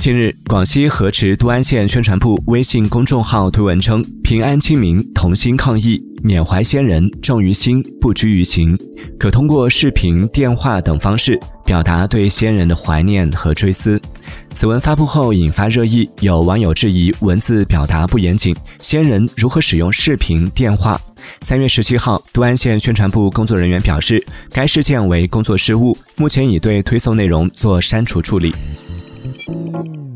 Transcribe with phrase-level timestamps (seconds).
[0.00, 8.74] 近日，广西河池都安县宣传部微信公众号推文称：“平安清明，同心抗疫，缅怀先人，重于心，不拘于行。”
[9.20, 14.00] 可通过视频、电话等方式表达对先人的怀念和追思。
[14.54, 20.98] 此文发布后引发热议，有网友质疑文字表达不严谨，先人如何使用视频、电话？
[21.42, 28.54] 三月十七号，都安县宣传部工作人员表示，该事件为工作失误，目前已对推送内容做删除处理。
[29.46, 30.09] Thank you.